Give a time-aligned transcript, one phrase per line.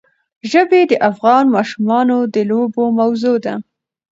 [0.51, 3.53] ژبې د افغان ماشومانو د لوبو موضوع ده.